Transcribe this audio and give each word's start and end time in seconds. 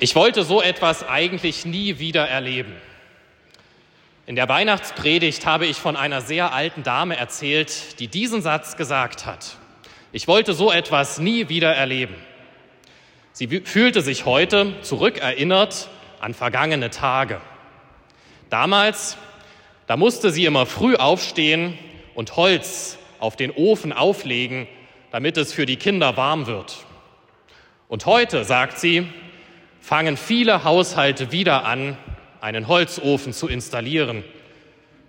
Ich 0.00 0.14
wollte 0.14 0.44
so 0.44 0.62
etwas 0.62 1.08
eigentlich 1.08 1.64
nie 1.64 1.98
wieder 1.98 2.28
erleben. 2.28 2.72
In 4.26 4.36
der 4.36 4.48
Weihnachtspredigt 4.48 5.44
habe 5.44 5.66
ich 5.66 5.76
von 5.76 5.96
einer 5.96 6.20
sehr 6.20 6.52
alten 6.52 6.84
Dame 6.84 7.16
erzählt, 7.16 7.98
die 7.98 8.06
diesen 8.06 8.40
Satz 8.40 8.76
gesagt 8.76 9.26
hat. 9.26 9.56
Ich 10.12 10.28
wollte 10.28 10.54
so 10.54 10.70
etwas 10.70 11.18
nie 11.18 11.48
wieder 11.48 11.74
erleben. 11.74 12.14
Sie 13.32 13.48
fühlte 13.48 14.00
sich 14.00 14.24
heute 14.24 14.80
zurückerinnert 14.82 15.88
an 16.20 16.32
vergangene 16.32 16.90
Tage. 16.90 17.40
Damals, 18.50 19.16
da 19.88 19.96
musste 19.96 20.30
sie 20.30 20.44
immer 20.44 20.66
früh 20.66 20.94
aufstehen 20.94 21.76
und 22.14 22.36
Holz 22.36 22.98
auf 23.18 23.34
den 23.34 23.50
Ofen 23.50 23.92
auflegen, 23.92 24.68
damit 25.10 25.36
es 25.36 25.52
für 25.52 25.66
die 25.66 25.76
Kinder 25.76 26.16
warm 26.16 26.46
wird. 26.46 26.76
Und 27.88 28.06
heute, 28.06 28.44
sagt 28.44 28.78
sie, 28.78 29.08
fangen 29.88 30.18
viele 30.18 30.64
Haushalte 30.64 31.32
wieder 31.32 31.64
an, 31.64 31.96
einen 32.42 32.68
Holzofen 32.68 33.32
zu 33.32 33.48
installieren, 33.48 34.22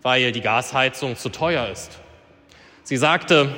weil 0.04 0.32
die 0.32 0.40
Gasheizung 0.40 1.18
zu 1.18 1.28
teuer 1.28 1.68
ist. 1.68 2.00
Sie 2.84 2.96
sagte, 2.96 3.54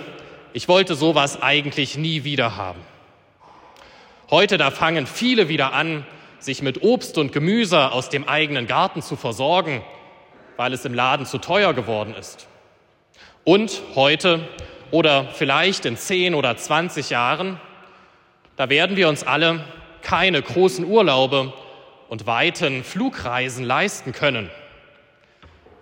ich 0.51 0.67
wollte 0.67 0.95
sowas 0.95 1.39
eigentlich 1.43 1.95
nie 1.95 2.23
wieder 2.23 2.57
haben. 2.57 2.79
Heute, 4.31 4.57
da 4.57 4.71
fangen 4.71 5.05
viele 5.05 5.47
wieder 5.47 5.73
an, 5.73 6.07
sich 6.39 6.63
mit 6.63 6.81
Obst 6.81 7.19
und 7.19 7.31
Gemüse 7.31 7.91
aus 7.91 8.09
dem 8.09 8.27
eigenen 8.27 8.65
Garten 8.65 9.03
zu 9.03 9.15
versorgen, 9.15 9.83
weil 10.57 10.73
es 10.73 10.85
im 10.85 10.95
Laden 10.95 11.27
zu 11.27 11.37
teuer 11.37 11.75
geworden 11.75 12.15
ist. 12.15 12.47
Und 13.43 13.83
heute 13.93 14.39
oder 14.89 15.27
vielleicht 15.35 15.85
in 15.85 15.97
10 15.97 16.33
oder 16.33 16.57
20 16.57 17.11
Jahren, 17.11 17.59
da 18.55 18.71
werden 18.71 18.95
wir 18.95 19.07
uns 19.07 19.21
alle 19.21 19.63
keine 20.01 20.41
großen 20.41 20.85
Urlaube 20.85 21.53
und 22.09 22.25
weiten 22.25 22.83
Flugreisen 22.83 23.63
leisten 23.63 24.11
können. 24.11 24.49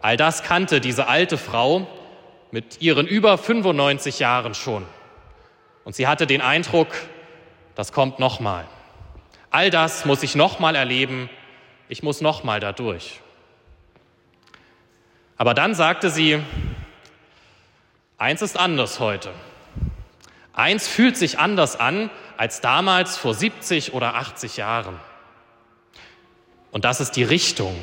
All 0.01 0.17
das 0.17 0.43
kannte 0.43 0.79
diese 0.79 1.07
alte 1.07 1.37
Frau 1.37 1.87
mit 2.51 2.81
ihren 2.81 3.07
über 3.07 3.37
95 3.37 4.19
Jahren 4.19 4.53
schon. 4.53 4.85
Und 5.83 5.95
sie 5.95 6.07
hatte 6.07 6.27
den 6.27 6.41
Eindruck, 6.41 6.87
das 7.75 7.91
kommt 7.91 8.19
nochmal. 8.19 8.65
All 9.51 9.69
das 9.69 10.05
muss 10.05 10.23
ich 10.23 10.35
nochmal 10.35 10.75
erleben, 10.75 11.29
ich 11.87 12.03
muss 12.03 12.21
nochmal 12.21 12.59
dadurch. 12.59 13.19
Aber 15.37 15.53
dann 15.53 15.73
sagte 15.73 16.09
sie, 16.09 16.39
eins 18.17 18.41
ist 18.41 18.57
anders 18.57 18.99
heute. 18.99 19.31
Eins 20.53 20.87
fühlt 20.87 21.17
sich 21.17 21.39
anders 21.39 21.79
an 21.79 22.09
als 22.39 22.61
damals 22.61 23.17
vor 23.17 23.33
70 23.33 23.93
oder 23.93 24.15
80 24.15 24.55
Jahren. 24.55 24.97
Und 26.71 26.85
das 26.85 27.01
ist 27.01 27.17
die 27.17 27.25
Richtung. 27.25 27.75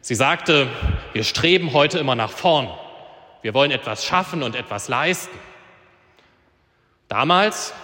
Sie 0.00 0.14
sagte, 0.14 0.66
wir 1.12 1.22
streben 1.22 1.74
heute 1.74 1.98
immer 1.98 2.14
nach 2.14 2.30
vorn. 2.30 2.70
Wir 3.42 3.52
wollen 3.52 3.70
etwas 3.70 4.06
schaffen 4.06 4.42
und 4.42 4.56
etwas 4.56 4.88
leisten. 4.88 5.38
Damals, 7.08 7.74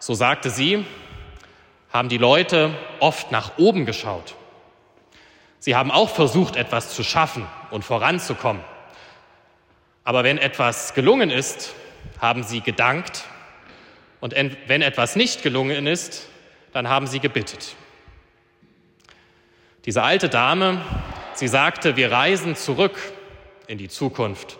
so 0.00 0.12
sagte 0.12 0.50
sie, 0.50 0.84
haben 1.90 2.10
die 2.10 2.18
Leute 2.18 2.76
oft 3.00 3.32
nach 3.32 3.56
oben 3.56 3.86
geschaut. 3.86 4.34
Sie 5.60 5.74
haben 5.74 5.90
auch 5.90 6.10
versucht, 6.10 6.56
etwas 6.56 6.94
zu 6.94 7.02
schaffen 7.02 7.46
und 7.70 7.86
voranzukommen. 7.86 8.62
Aber 10.04 10.24
wenn 10.24 10.36
etwas 10.36 10.92
gelungen 10.92 11.30
ist, 11.30 11.74
haben 12.20 12.42
sie 12.42 12.60
gedankt 12.60 13.24
und 14.24 14.34
wenn 14.68 14.80
etwas 14.80 15.16
nicht 15.16 15.42
gelungen 15.42 15.86
ist, 15.86 16.26
dann 16.72 16.88
haben 16.88 17.06
sie 17.06 17.20
gebittet. 17.20 17.76
Diese 19.84 20.02
alte 20.02 20.30
Dame, 20.30 20.80
sie 21.34 21.46
sagte, 21.46 21.96
wir 21.96 22.10
reisen 22.10 22.56
zurück 22.56 22.98
in 23.66 23.76
die 23.76 23.90
Zukunft. 23.90 24.56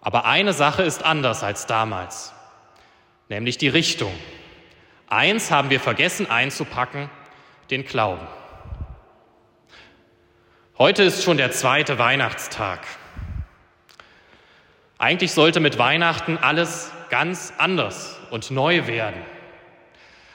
Aber 0.00 0.24
eine 0.24 0.54
Sache 0.54 0.84
ist 0.84 1.02
anders 1.02 1.42
als 1.42 1.66
damals, 1.66 2.32
nämlich 3.28 3.58
die 3.58 3.68
Richtung. 3.68 4.14
Eins 5.06 5.50
haben 5.50 5.68
wir 5.68 5.80
vergessen 5.80 6.30
einzupacken, 6.30 7.10
den 7.70 7.84
Glauben. 7.84 8.26
Heute 10.78 11.02
ist 11.02 11.22
schon 11.22 11.36
der 11.36 11.50
zweite 11.50 11.98
Weihnachtstag. 11.98 12.80
Eigentlich 14.96 15.32
sollte 15.32 15.60
mit 15.60 15.76
Weihnachten 15.76 16.38
alles 16.38 16.90
ganz 17.10 17.52
anders 17.58 18.18
und 18.34 18.50
neu 18.50 18.88
werden. 18.88 19.22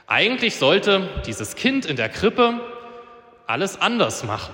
Eigentlich 0.08 0.56
sollte 0.56 1.22
dieses 1.26 1.58
Kind 1.58 1.86
in 1.86 1.98
der 1.98 2.08
Krippe 2.08 2.62
alles 3.46 3.82
anders 3.82 4.24
machen. 4.24 4.54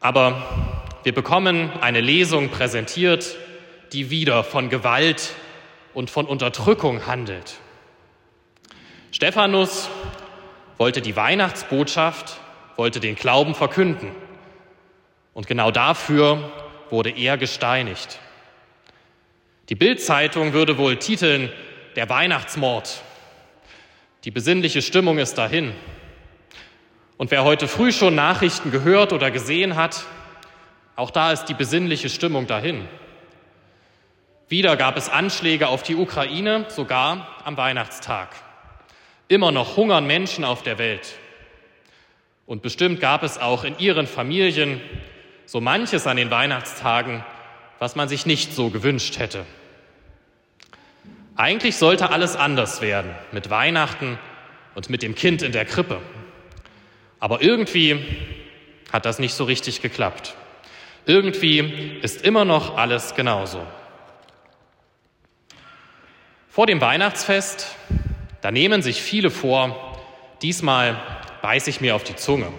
Aber 0.00 0.42
wir 1.02 1.12
bekommen 1.12 1.70
eine 1.82 2.00
Lesung 2.00 2.48
präsentiert, 2.48 3.36
die 3.92 4.08
wieder 4.08 4.42
von 4.42 4.70
Gewalt 4.70 5.34
und 5.92 6.08
von 6.08 6.24
Unterdrückung 6.24 7.06
handelt. 7.06 7.58
Stephanus 9.12 9.90
wollte 10.78 11.02
die 11.02 11.14
Weihnachtsbotschaft, 11.14 12.40
wollte 12.76 13.00
den 13.00 13.16
Glauben 13.16 13.54
verkünden. 13.54 14.12
Und 15.34 15.46
genau 15.46 15.70
dafür 15.70 16.50
wurde 16.88 17.10
er 17.10 17.36
gesteinigt. 17.36 18.18
Die 19.70 19.76
Bildzeitung 19.76 20.52
würde 20.52 20.78
wohl 20.78 20.96
titeln 20.96 21.48
Der 21.94 22.08
Weihnachtsmord. 22.08 23.02
Die 24.24 24.32
besinnliche 24.32 24.82
Stimmung 24.82 25.18
ist 25.18 25.38
dahin. 25.38 25.72
Und 27.16 27.30
wer 27.30 27.44
heute 27.44 27.68
früh 27.68 27.92
schon 27.92 28.16
Nachrichten 28.16 28.72
gehört 28.72 29.12
oder 29.12 29.30
gesehen 29.30 29.76
hat, 29.76 30.06
auch 30.96 31.12
da 31.12 31.30
ist 31.30 31.44
die 31.44 31.54
besinnliche 31.54 32.08
Stimmung 32.08 32.48
dahin. 32.48 32.88
Wieder 34.48 34.76
gab 34.76 34.96
es 34.96 35.08
Anschläge 35.08 35.68
auf 35.68 35.84
die 35.84 35.94
Ukraine, 35.94 36.64
sogar 36.68 37.28
am 37.44 37.56
Weihnachtstag. 37.56 38.34
Immer 39.28 39.52
noch 39.52 39.76
hungern 39.76 40.04
Menschen 40.04 40.44
auf 40.44 40.64
der 40.64 40.78
Welt. 40.78 41.14
Und 42.44 42.62
bestimmt 42.62 42.98
gab 42.98 43.22
es 43.22 43.38
auch 43.38 43.62
in 43.62 43.78
ihren 43.78 44.08
Familien 44.08 44.80
so 45.46 45.60
manches 45.60 46.08
an 46.08 46.16
den 46.16 46.32
Weihnachtstagen, 46.32 47.24
was 47.78 47.94
man 47.94 48.08
sich 48.08 48.26
nicht 48.26 48.52
so 48.52 48.70
gewünscht 48.70 49.20
hätte. 49.20 49.46
Eigentlich 51.36 51.76
sollte 51.76 52.10
alles 52.10 52.36
anders 52.36 52.80
werden 52.80 53.14
mit 53.32 53.50
Weihnachten 53.50 54.18
und 54.74 54.90
mit 54.90 55.02
dem 55.02 55.14
Kind 55.14 55.42
in 55.42 55.52
der 55.52 55.64
Krippe. 55.64 56.00
Aber 57.18 57.42
irgendwie 57.42 58.04
hat 58.92 59.06
das 59.06 59.18
nicht 59.18 59.34
so 59.34 59.44
richtig 59.44 59.82
geklappt. 59.82 60.34
Irgendwie 61.06 61.98
ist 62.02 62.22
immer 62.22 62.44
noch 62.44 62.76
alles 62.76 63.14
genauso. 63.14 63.66
Vor 66.48 66.66
dem 66.66 66.80
Weihnachtsfest, 66.80 67.74
da 68.42 68.50
nehmen 68.50 68.82
sich 68.82 69.00
viele 69.00 69.30
vor, 69.30 69.98
diesmal 70.42 71.00
beiße 71.42 71.70
ich 71.70 71.80
mir 71.80 71.94
auf 71.94 72.04
die 72.04 72.16
Zunge. 72.16 72.52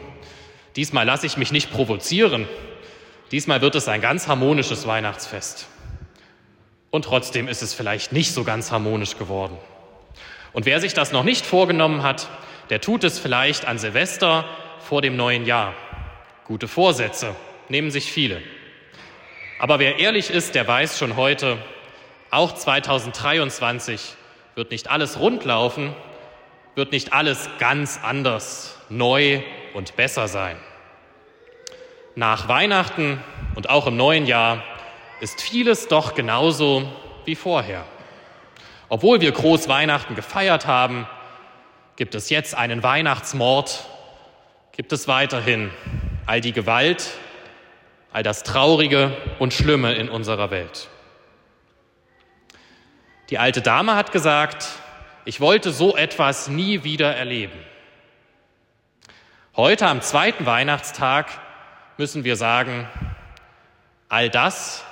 Diesmal 0.76 1.06
lasse 1.06 1.26
ich 1.26 1.38
mich 1.38 1.52
nicht 1.52 1.72
provozieren. 1.72 2.48
Diesmal 3.32 3.62
wird 3.62 3.76
es 3.76 3.88
ein 3.88 4.02
ganz 4.02 4.28
harmonisches 4.28 4.88
Weihnachtsfest. 4.88 5.68
Und 6.92 7.06
trotzdem 7.06 7.48
ist 7.48 7.62
es 7.62 7.74
vielleicht 7.74 8.12
nicht 8.12 8.34
so 8.34 8.44
ganz 8.44 8.72
harmonisch 8.72 9.18
geworden. 9.18 9.58
Und 10.54 10.66
wer 10.66 10.82
sich 10.82 10.94
das 10.94 11.14
noch 11.14 11.24
nicht 11.24 11.46
vorgenommen 11.46 12.04
hat, 12.04 12.28
der 12.70 12.82
tut 12.82 13.04
es 13.06 13.18
vielleicht 13.18 13.66
an 13.66 13.78
Silvester 13.78 14.46
vor 14.80 15.02
dem 15.02 15.16
neuen 15.16 15.46
Jahr. 15.46 15.74
Gute 16.46 16.68
Vorsätze 16.68 17.34
nehmen 17.70 17.92
sich 17.92 18.12
viele. 18.12 18.42
Aber 19.58 19.80
wer 19.80 20.00
ehrlich 20.00 20.30
ist, 20.30 20.54
der 20.54 20.68
weiß 20.68 21.00
schon 21.00 21.16
heute, 21.16 21.58
auch 22.30 22.54
2023 22.54 24.16
wird 24.56 24.72
nicht 24.72 24.90
alles 24.90 25.20
rundlaufen, 25.20 25.94
wird 26.76 26.92
nicht 26.92 27.14
alles 27.14 27.50
ganz 27.60 28.00
anders, 28.04 28.78
neu 28.90 29.42
und 29.74 29.96
besser 29.96 30.28
sein. 30.28 30.58
Nach 32.16 32.50
Weihnachten 32.50 33.24
und 33.56 33.70
auch 33.70 33.88
im 33.88 33.96
neuen 33.96 34.26
Jahr 34.26 34.64
ist 35.22 35.40
vieles 35.40 35.88
doch 35.88 36.16
genauso 36.16 36.92
wie 37.26 37.36
vorher. 37.36 37.86
Obwohl 38.90 39.22
wir 39.22 39.32
groß 39.32 39.68
Weihnachten 39.70 40.16
gefeiert 40.16 40.66
haben, 40.66 41.08
gibt 41.96 42.16
es 42.16 42.32
jetzt 42.32 42.56
einen 42.56 42.82
Weihnachtsmord, 42.82 43.86
gibt 44.72 44.92
es 44.92 45.08
weiterhin 45.08 45.70
all 46.26 46.42
die 46.42 46.54
Gewalt, 46.54 47.12
all 48.12 48.24
das 48.24 48.42
Traurige 48.42 49.16
und 49.38 49.54
Schlimme 49.54 49.94
in 49.94 50.10
unserer 50.10 50.50
Welt. 50.50 50.90
Die 53.30 53.38
alte 53.38 53.62
Dame 53.62 53.96
hat 53.96 54.12
gesagt, 54.12 54.68
ich 55.24 55.40
wollte 55.40 55.72
so 55.72 55.96
etwas 55.96 56.48
nie 56.48 56.84
wieder 56.84 57.16
erleben. 57.16 57.60
Heute 59.56 59.86
am 59.86 60.02
zweiten 60.02 60.48
Weihnachtstag 60.48 61.28
müssen 61.98 62.24
wir 62.24 62.36
sagen, 62.36 62.90
all 64.10 64.30
das 64.32 64.84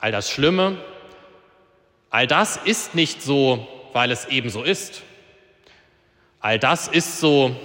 all 0.00 0.12
das 0.12 0.30
Schlimme, 0.30 0.76
all 2.10 2.26
das 2.26 2.56
ist 2.56 2.94
nicht 2.94 3.22
so, 3.22 3.66
weil 3.92 4.10
es 4.10 4.26
eben 4.26 4.50
so 4.50 4.62
ist. 4.62 5.02
All 6.40 6.58
das 6.58 6.88
ist 6.88 7.20
so, 7.20 7.56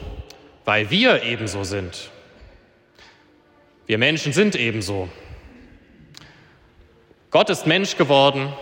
weil 0.66 0.90
wir 0.90 1.24
ebenso 1.24 1.64
sind. 1.64 2.10
Wir 3.86 3.98
Menschen 3.98 4.34
sind 4.34 4.56
ebenso. 4.56 5.10
Gott 7.30 7.50
ist 7.50 7.68
Mensch 7.68 7.98
geworden, 7.98 8.54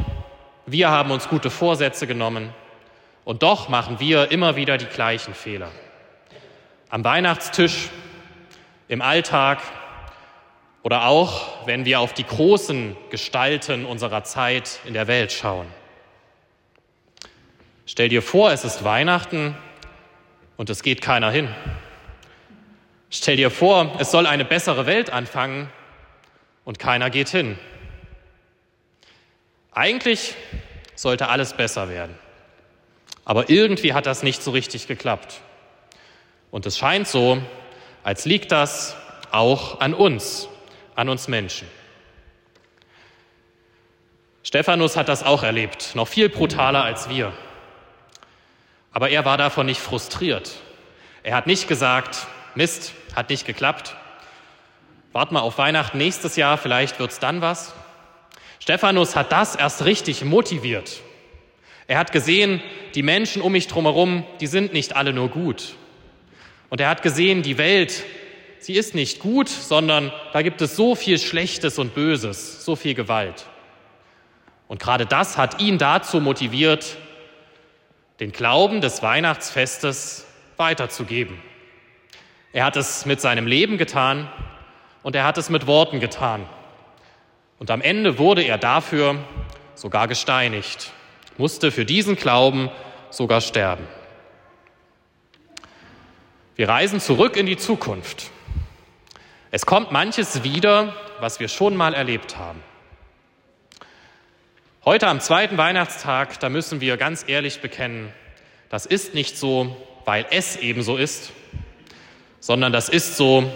wir 0.65 0.89
haben 0.89 1.11
uns 1.11 1.27
gute 1.27 1.49
Vorsätze 1.49 2.07
genommen 2.07 2.53
und 3.25 3.43
doch 3.43 3.69
machen 3.69 3.99
wir 3.99 4.31
immer 4.31 4.55
wieder 4.55 4.77
die 4.77 4.85
gleichen 4.85 5.33
Fehler. 5.33 5.71
Am 6.89 7.03
Weihnachtstisch, 7.03 7.89
im 8.87 9.01
Alltag 9.01 9.59
oder 10.83 11.05
auch, 11.05 11.65
wenn 11.67 11.85
wir 11.85 11.99
auf 11.99 12.13
die 12.13 12.25
großen 12.25 12.95
Gestalten 13.09 13.85
unserer 13.85 14.23
Zeit 14.23 14.79
in 14.85 14.93
der 14.93 15.07
Welt 15.07 15.31
schauen. 15.31 15.67
Stell 17.85 18.09
dir 18.09 18.21
vor, 18.21 18.51
es 18.51 18.63
ist 18.63 18.83
Weihnachten 18.83 19.55
und 20.57 20.69
es 20.69 20.81
geht 20.81 21.01
keiner 21.01 21.29
hin. 21.29 21.53
Stell 23.09 23.35
dir 23.35 23.51
vor, 23.51 23.95
es 23.99 24.11
soll 24.11 24.25
eine 24.25 24.45
bessere 24.45 24.85
Welt 24.85 25.09
anfangen 25.09 25.69
und 26.63 26.79
keiner 26.79 27.09
geht 27.09 27.29
hin. 27.29 27.59
Eigentlich 29.73 30.35
sollte 30.95 31.27
alles 31.27 31.53
besser 31.53 31.89
werden. 31.89 32.17
Aber 33.25 33.49
irgendwie 33.49 33.93
hat 33.93 34.05
das 34.05 34.23
nicht 34.23 34.41
so 34.41 34.51
richtig 34.51 34.87
geklappt. 34.87 35.41
Und 36.49 36.65
es 36.65 36.77
scheint 36.77 37.07
so, 37.07 37.41
als 38.03 38.25
liegt 38.25 38.51
das 38.51 38.95
auch 39.31 39.79
an 39.79 39.93
uns, 39.93 40.47
an 40.95 41.09
uns 41.09 41.27
Menschen. 41.27 41.67
Stephanus 44.43 44.97
hat 44.97 45.07
das 45.07 45.23
auch 45.23 45.43
erlebt, 45.43 45.91
noch 45.95 46.07
viel 46.07 46.29
brutaler 46.29 46.83
als 46.83 47.09
wir. 47.09 47.31
Aber 48.91 49.09
er 49.09 49.23
war 49.23 49.37
davon 49.37 49.65
nicht 49.65 49.79
frustriert. 49.79 50.55
Er 51.23 51.35
hat 51.35 51.47
nicht 51.47 51.67
gesagt, 51.67 52.27
Mist, 52.55 52.93
hat 53.15 53.29
nicht 53.29 53.45
geklappt. 53.45 53.95
Wart 55.13 55.31
mal 55.31 55.41
auf 55.41 55.57
Weihnachten 55.57 55.97
nächstes 55.97 56.35
Jahr, 56.35 56.57
vielleicht 56.57 56.99
wird's 56.99 57.19
dann 57.19 57.41
was. 57.41 57.73
Stephanus 58.59 59.15
hat 59.15 59.31
das 59.31 59.55
erst 59.55 59.85
richtig 59.85 60.23
motiviert. 60.23 61.01
Er 61.87 61.97
hat 61.97 62.11
gesehen, 62.11 62.61
die 62.95 63.03
Menschen 63.03 63.41
um 63.41 63.51
mich 63.51 63.67
drumherum, 63.67 64.25
die 64.39 64.47
sind 64.47 64.73
nicht 64.73 64.95
alle 64.95 65.13
nur 65.13 65.29
gut. 65.29 65.75
Und 66.69 66.79
er 66.79 66.89
hat 66.89 67.01
gesehen, 67.01 67.41
die 67.41 67.57
Welt, 67.57 68.03
sie 68.61 68.75
ist 68.75 68.95
nicht 68.95 69.19
gut, 69.19 69.49
sondern 69.49 70.11
da 70.33 70.41
gibt 70.41 70.61
es 70.61 70.75
so 70.75 70.95
viel 70.95 71.17
Schlechtes 71.17 71.79
und 71.79 71.93
Böses, 71.93 72.63
so 72.63 72.75
viel 72.75 72.93
Gewalt. 72.93 73.45
Und 74.67 74.79
gerade 74.81 75.05
das 75.05 75.37
hat 75.37 75.61
ihn 75.61 75.77
dazu 75.77 76.21
motiviert, 76.21 76.97
den 78.19 78.31
Glauben 78.31 78.81
des 78.81 79.01
Weihnachtsfestes 79.01 80.25
weiterzugeben. 80.57 81.41
Er 82.53 82.65
hat 82.65 82.77
es 82.77 83.05
mit 83.05 83.19
seinem 83.19 83.47
Leben 83.47 83.77
getan 83.77 84.29
und 85.03 85.15
er 85.15 85.23
hat 85.23 85.37
es 85.37 85.49
mit 85.49 85.67
Worten 85.67 85.99
getan. 85.99 86.45
Und 87.59 87.71
am 87.71 87.81
Ende 87.81 88.17
wurde 88.17 88.43
er 88.43 88.57
dafür 88.57 89.17
sogar 89.75 90.07
gesteinigt, 90.07 90.91
musste 91.37 91.71
für 91.71 91.85
diesen 91.85 92.15
Glauben 92.15 92.69
sogar 93.09 93.41
sterben. 93.41 93.87
Wir 96.55 96.69
reisen 96.69 96.99
zurück 96.99 97.37
in 97.37 97.45
die 97.45 97.57
Zukunft. 97.57 98.29
Es 99.53 99.65
kommt 99.65 99.91
manches 99.91 100.43
wieder, 100.43 100.95
was 101.19 101.41
wir 101.41 101.49
schon 101.49 101.75
mal 101.75 101.93
erlebt 101.93 102.37
haben. 102.37 102.63
Heute 104.85 105.07
am 105.07 105.19
zweiten 105.19 105.57
Weihnachtstag, 105.57 106.39
da 106.39 106.47
müssen 106.47 106.79
wir 106.79 106.95
ganz 106.95 107.25
ehrlich 107.27 107.59
bekennen, 107.59 108.13
das 108.69 108.85
ist 108.85 109.13
nicht 109.13 109.37
so, 109.37 109.75
weil 110.05 110.25
es 110.31 110.55
ebenso 110.55 110.95
ist, 110.95 111.33
sondern 112.39 112.71
das 112.71 112.87
ist 112.87 113.17
so, 113.17 113.51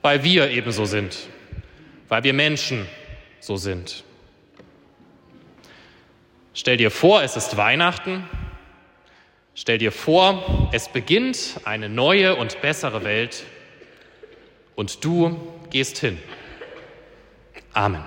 weil 0.00 0.24
wir 0.24 0.50
ebenso 0.50 0.86
sind, 0.86 1.18
weil 2.08 2.24
wir 2.24 2.32
Menschen 2.32 2.88
so 3.40 3.58
sind. 3.58 4.04
Stell 6.54 6.78
dir 6.78 6.90
vor, 6.90 7.22
es 7.22 7.36
ist 7.36 7.58
Weihnachten. 7.58 8.26
Stell 9.54 9.76
dir 9.76 9.92
vor, 9.92 10.70
es 10.72 10.88
beginnt 10.88 11.60
eine 11.64 11.90
neue 11.90 12.36
und 12.36 12.62
bessere 12.62 13.04
Welt 13.04 13.44
und 14.80 15.04
du 15.04 15.36
gehst 15.68 15.98
hin. 15.98 16.18
Amen. 17.74 18.02